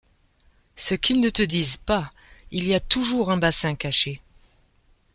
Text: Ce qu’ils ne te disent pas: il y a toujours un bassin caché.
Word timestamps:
Ce 0.75 0.95
qu’ils 0.95 1.21
ne 1.21 1.29
te 1.29 1.43
disent 1.43 1.77
pas: 1.77 2.09
il 2.49 2.65
y 2.65 2.73
a 2.73 2.79
toujours 2.79 3.29
un 3.29 3.37
bassin 3.37 3.75
caché. 3.75 4.19